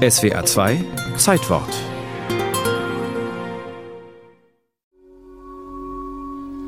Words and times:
SWA 0.00 0.42
2 0.42 0.82
Zeitwort 1.18 1.68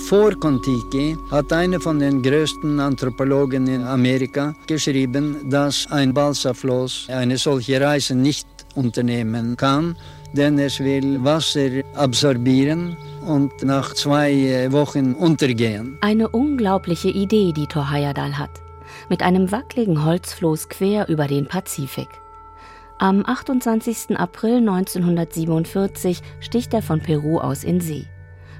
Vor 0.00 0.32
Kontiki 0.40 1.16
hat 1.30 1.52
einer 1.52 1.80
von 1.80 2.00
den 2.00 2.22
größten 2.22 2.80
Anthropologen 2.80 3.68
in 3.68 3.84
Amerika 3.84 4.52
geschrieben, 4.66 5.48
dass 5.48 5.86
ein 5.92 6.12
Balsafloss 6.12 7.06
eine 7.08 7.38
solche 7.38 7.80
Reise 7.80 8.16
nicht 8.16 8.48
unternehmen 8.74 9.56
kann, 9.56 9.94
denn 10.32 10.58
es 10.58 10.80
will 10.80 11.22
Wasser 11.22 11.84
absorbieren 11.94 12.96
und 13.24 13.62
nach 13.62 13.94
zwei 13.94 14.66
Wochen 14.72 15.14
untergehen. 15.14 15.98
Eine 16.00 16.28
unglaubliche 16.30 17.10
Idee, 17.10 17.52
die 17.52 17.68
Thor 17.68 17.92
Heyerdahl 17.92 18.36
hat. 18.36 18.50
Mit 19.08 19.22
einem 19.22 19.52
wackeligen 19.52 20.04
Holzfloß 20.04 20.68
quer 20.68 21.08
über 21.08 21.28
den 21.28 21.46
Pazifik. 21.46 22.08
Am 23.02 23.24
28. 23.24 24.18
April 24.18 24.56
1947 24.58 26.20
sticht 26.38 26.74
er 26.74 26.82
von 26.82 27.00
Peru 27.00 27.38
aus 27.38 27.64
in 27.64 27.80
See. 27.80 28.04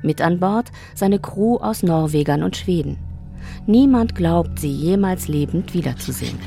Mit 0.01 0.23
an 0.23 0.41
Bord 0.41 0.71
seine 0.95 1.19
Crew 1.19 1.59
aus 1.59 1.83
Norwegern 1.83 2.43
und 2.43 2.57
Schweden. 2.57 2.97
Niemand 3.67 4.15
glaubt, 4.15 4.59
sie 4.59 4.73
jemals 4.73 5.29
lebend 5.29 5.75
wiederzusehen. 5.75 6.39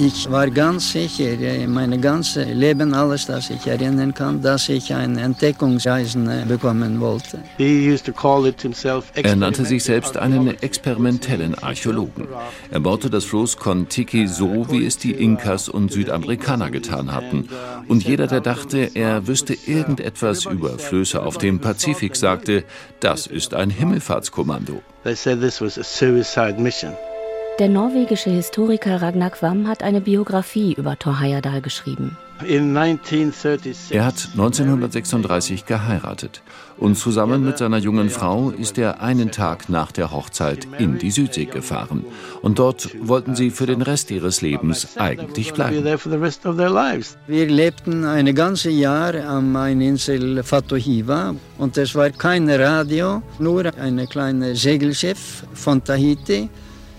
Ich 0.00 0.30
war 0.30 0.48
ganz 0.48 0.92
sicher, 0.92 1.36
mein 1.66 2.00
ganzes 2.00 2.46
Leben, 2.46 2.94
alles, 2.94 3.26
das 3.26 3.50
ich 3.50 3.66
erinnern 3.66 4.14
kann, 4.14 4.40
dass 4.40 4.68
ich 4.68 4.94
ein 4.94 5.18
Entdeckungsreisen 5.18 6.28
äh, 6.28 6.44
bekommen 6.46 7.00
wollte. 7.00 7.42
Er 7.58 9.34
nannte 9.34 9.64
sich 9.64 9.82
selbst 9.82 10.16
einen 10.16 10.62
experimentellen 10.62 11.56
Archäologen. 11.56 12.28
Er 12.70 12.78
baute 12.78 13.10
das 13.10 13.24
Floß 13.24 13.56
Kon-Tiki 13.56 14.28
so, 14.28 14.70
wie 14.70 14.86
es 14.86 14.98
die 14.98 15.14
Inkas 15.14 15.68
und 15.68 15.90
Südamerikaner 15.90 16.70
getan 16.70 17.12
hatten. 17.12 17.48
Und 17.88 18.04
jeder, 18.04 18.28
der 18.28 18.40
dachte, 18.40 18.92
er 18.94 19.26
wüsste 19.26 19.54
irgendetwas 19.66 20.44
über 20.44 20.78
Flöße 20.78 21.20
auf 21.20 21.38
dem 21.38 21.58
Pazifik, 21.58 22.14
sagte, 22.14 22.62
das 23.00 23.26
ist 23.26 23.52
ein 23.52 23.70
Himmelfahrtskommando. 23.70 24.80
They 25.02 25.16
said 25.16 25.40
this 25.40 25.60
was 25.60 25.76
a 25.76 25.82
suicide 25.82 26.60
mission. 26.60 26.92
Der 27.58 27.68
norwegische 27.68 28.30
Historiker 28.30 29.02
Ragnar 29.02 29.30
Quam 29.30 29.66
hat 29.66 29.82
eine 29.82 30.00
Biografie 30.00 30.74
über 30.74 30.96
Thor 30.96 31.18
Heyerdahl 31.18 31.60
geschrieben. 31.60 32.16
Er 32.40 34.04
hat 34.04 34.28
1936 34.30 35.66
geheiratet 35.66 36.42
und 36.76 36.96
zusammen 36.96 37.44
mit 37.44 37.58
seiner 37.58 37.78
jungen 37.78 38.10
Frau 38.10 38.50
ist 38.50 38.78
er 38.78 39.00
einen 39.00 39.32
Tag 39.32 39.68
nach 39.68 39.90
der 39.90 40.12
Hochzeit 40.12 40.68
in 40.78 40.98
die 40.98 41.10
Südsee 41.10 41.46
gefahren. 41.46 42.04
Und 42.42 42.60
dort 42.60 42.90
wollten 43.00 43.34
sie 43.34 43.50
für 43.50 43.66
den 43.66 43.82
Rest 43.82 44.12
ihres 44.12 44.40
Lebens 44.40 44.96
eigentlich 44.96 45.52
bleiben. 45.52 45.84
Wir 47.26 47.46
lebten 47.48 48.04
ein 48.04 48.34
ganzes 48.36 48.72
Jahr 48.72 49.14
an 49.16 49.56
einer 49.56 49.82
Insel 49.82 50.44
Fatohiva 50.44 51.34
und 51.58 51.76
es 51.76 51.92
war 51.96 52.10
kein 52.10 52.48
Radio, 52.48 53.20
nur 53.40 53.64
ein 53.80 54.08
kleines 54.08 54.62
Segelschiff 54.62 55.42
von 55.54 55.82
Tahiti. 55.82 56.48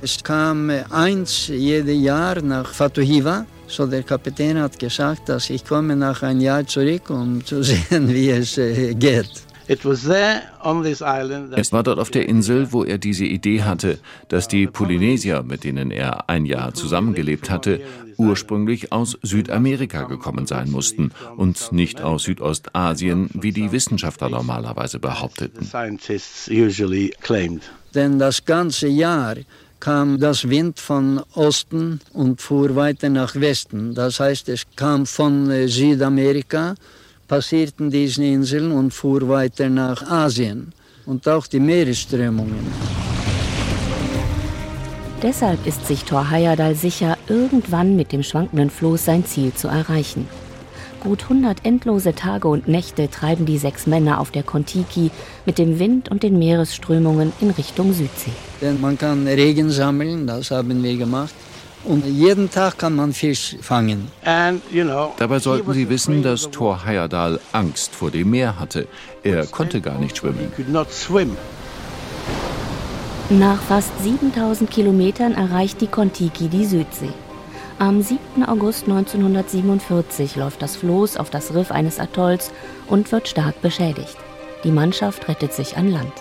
Es 0.01 0.23
kam 0.23 0.71
eins 0.91 1.47
jedes 1.47 2.01
Jahr 2.01 2.41
nach 2.41 2.73
Fatuhiva. 2.73 3.45
So 3.67 3.85
der 3.85 4.03
Kapitän 4.03 4.57
hat 4.57 4.79
gesagt, 4.79 5.27
dass 5.27 5.49
ich 5.49 5.65
komme 5.65 5.95
nach 5.95 6.23
einem 6.23 6.39
Jahr 6.39 6.65
zurück, 6.65 7.09
um 7.09 7.43
zu 7.43 7.63
sehen, 7.69 8.07
wie 8.07 8.29
es 8.29 8.57
äh, 8.57 8.93
geht. 8.95 9.29
Es 9.67 9.85
war 9.85 11.83
dort 11.83 11.99
auf 11.99 12.09
der 12.09 12.27
Insel, 12.27 12.71
wo 12.71 12.83
er 12.83 12.97
diese 12.97 13.25
Idee 13.25 13.61
hatte, 13.61 13.99
dass 14.29 14.47
die 14.47 14.65
Polynesier, 14.65 15.43
mit 15.43 15.63
denen 15.63 15.91
er 15.91 16.27
ein 16.27 16.45
Jahr 16.45 16.73
zusammengelebt 16.73 17.51
hatte, 17.51 17.81
ursprünglich 18.17 18.91
aus 18.91 19.19
Südamerika 19.21 20.03
gekommen 20.03 20.47
sein 20.47 20.71
mussten 20.71 21.11
und 21.37 21.71
nicht 21.71 22.01
aus 22.01 22.23
Südostasien, 22.23 23.29
wie 23.33 23.51
die 23.51 23.71
Wissenschaftler 23.71 24.29
normalerweise 24.29 24.97
behaupteten. 24.97 25.69
Denn 27.93 28.19
das 28.19 28.45
ganze 28.45 28.87
Jahr 28.87 29.35
kam 29.79 30.19
das 30.19 30.49
Wind 30.49 30.79
von 30.79 31.21
Osten 31.35 32.01
und 32.13 32.41
fuhr 32.41 32.75
weiter 32.75 33.09
nach 33.09 33.35
Westen. 33.35 33.93
Das 33.93 34.19
heißt, 34.19 34.49
es 34.49 34.65
kam 34.75 35.05
von 35.05 35.49
äh, 35.49 35.67
Südamerika, 35.67 36.75
passierten 37.27 37.89
diese 37.89 38.23
Inseln 38.23 38.71
und 38.71 38.93
fuhr 38.93 39.27
weiter 39.27 39.69
nach 39.69 40.01
Asien 40.09 40.73
und 41.05 41.27
auch 41.27 41.47
die 41.47 41.59
Meeresströmungen. 41.59 42.67
Deshalb 45.21 45.65
ist 45.67 45.85
sich 45.85 46.05
Thor 46.05 46.29
Heyerdahl 46.29 46.75
sicher, 46.75 47.17
irgendwann 47.27 47.95
mit 47.95 48.11
dem 48.13 48.23
schwankenden 48.23 48.69
Floß 48.69 49.03
sein 49.03 49.25
Ziel 49.25 49.53
zu 49.53 49.67
erreichen. 49.67 50.27
Gut 50.99 51.23
100 51.23 51.65
endlose 51.65 52.13
Tage 52.13 52.47
und 52.49 52.67
Nächte 52.67 53.09
treiben 53.09 53.45
die 53.45 53.57
sechs 53.57 53.87
Männer 53.87 54.19
auf 54.19 54.31
der 54.31 54.43
Kontiki 54.43 55.11
mit 55.45 55.57
dem 55.57 55.79
Wind 55.79 56.09
und 56.11 56.23
den 56.23 56.37
Meeresströmungen 56.37 57.31
in 57.39 57.51
Richtung 57.51 57.93
Südsee. 57.93 58.31
Denn 58.61 58.81
man 58.81 58.97
kann 58.97 59.25
Regen 59.25 59.69
sammeln, 59.69 60.27
das 60.27 60.51
haben 60.51 60.83
wir 60.83 60.97
gemacht. 60.97 61.33
Und 61.85 62.05
jeden 62.05 62.51
Tag 62.51 62.77
kann 62.77 62.93
man 62.93 63.13
Fisch 63.13 63.55
fangen. 63.61 64.11
Dabei 65.17 65.39
sollten 65.39 65.71
Sie 65.71 65.89
wissen, 65.89 66.21
dass 66.21 66.51
Thor 66.51 66.85
Heyerdahl 66.85 67.39
Angst 67.53 67.95
vor 67.95 68.11
dem 68.11 68.31
Meer 68.31 68.59
hatte. 68.59 68.85
Er 69.23 69.45
konnte 69.45 69.79
gar 69.79 69.97
nicht 69.97 70.17
schwimmen. 70.17 70.51
Nach 73.29 73.61
fast 73.61 73.91
7000 74.03 74.69
Kilometern 74.69 75.33
erreicht 75.35 75.79
die 75.79 75.87
Kontiki 75.87 76.49
die 76.49 76.65
Südsee. 76.65 77.13
Am 77.79 78.01
7. 78.01 78.43
August 78.43 78.89
1947 78.89 80.35
läuft 80.35 80.61
das 80.61 80.75
Floß 80.75 81.15
auf 81.15 81.29
das 81.29 81.55
Riff 81.55 81.71
eines 81.71 81.97
Atolls 81.97 82.51
und 82.87 83.13
wird 83.13 83.29
stark 83.29 83.61
beschädigt. 83.61 84.17
Die 84.65 84.71
Mannschaft 84.71 85.29
rettet 85.29 85.53
sich 85.53 85.77
an 85.77 85.89
Land. 85.89 86.11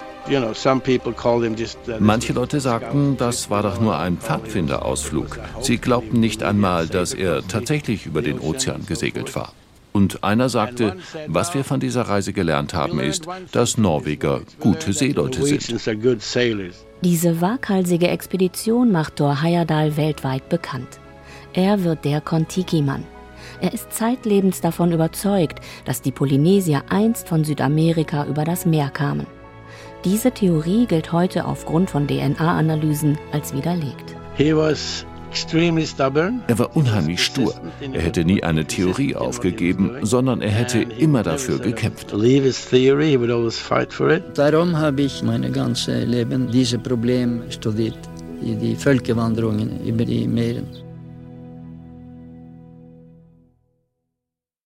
Manche 1.98 2.32
Leute 2.32 2.60
sagten, 2.60 3.16
das 3.16 3.50
war 3.50 3.64
doch 3.64 3.80
nur 3.80 3.98
ein 3.98 4.18
Pfadfinderausflug. 4.18 5.40
Sie 5.60 5.78
glaubten 5.78 6.20
nicht 6.20 6.44
einmal, 6.44 6.86
dass 6.86 7.12
er 7.12 7.44
tatsächlich 7.48 8.06
über 8.06 8.22
den 8.22 8.38
Ozean 8.38 8.86
gesegelt 8.86 9.34
war. 9.34 9.52
Und 9.92 10.22
einer 10.22 10.48
sagte, 10.48 10.96
was 11.26 11.54
wir 11.54 11.64
von 11.64 11.80
dieser 11.80 12.02
Reise 12.02 12.32
gelernt 12.32 12.72
haben, 12.72 13.00
ist, 13.00 13.26
dass 13.50 13.78
Norweger 13.78 14.42
gute 14.60 14.92
Seeleute 14.92 15.42
sind. 15.42 15.66
Diese 17.02 17.40
waghalsige 17.40 18.08
Expedition 18.08 18.92
macht 18.92 19.16
Thor 19.16 19.42
Heyerdahl 19.42 19.96
weltweit 19.96 20.48
bekannt. 20.48 21.00
Er 21.58 21.82
wird 21.82 22.04
der 22.04 22.20
Kontiki-Mann. 22.20 23.02
Er 23.60 23.74
ist 23.74 23.92
zeitlebens 23.92 24.60
davon 24.60 24.92
überzeugt, 24.92 25.58
dass 25.86 26.00
die 26.00 26.12
Polynesier 26.12 26.84
einst 26.88 27.26
von 27.26 27.42
Südamerika 27.42 28.26
über 28.26 28.44
das 28.44 28.64
Meer 28.64 28.90
kamen. 28.90 29.26
Diese 30.04 30.30
Theorie 30.30 30.86
gilt 30.86 31.10
heute 31.10 31.46
aufgrund 31.46 31.90
von 31.90 32.06
DNA-Analysen 32.06 33.18
als 33.32 33.52
widerlegt. 33.52 34.14
Er 36.46 36.58
war 36.60 36.76
unheimlich 36.76 37.24
stur. 37.24 37.52
Er 37.92 38.02
hätte 38.02 38.24
nie 38.24 38.40
eine 38.44 38.64
Theorie 38.64 39.16
aufgegeben, 39.16 39.96
sondern 40.02 40.40
er 40.42 40.52
hätte 40.52 40.78
immer 40.78 41.24
dafür 41.24 41.58
gekämpft. 41.58 42.14
Darum 44.34 44.76
habe 44.76 45.02
ich 45.02 45.22
mein 45.24 45.52
ganzes 45.52 46.06
Leben 46.06 46.52
dieses 46.52 46.80
Problem 46.80 47.42
studiert, 47.50 47.98
die 48.40 48.76
Völkerwanderungen 48.76 49.84
über 49.84 50.04
die 50.04 50.28
Meeren. 50.28 50.87